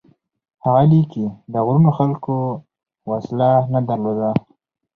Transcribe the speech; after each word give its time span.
هغه 0.63 0.83
لیکي: 0.91 1.25
د 1.51 1.53
غرونو 1.65 1.91
خلکو 1.99 2.35
وسله 3.09 3.49
نه 3.73 3.79
درلوده، 3.89 4.29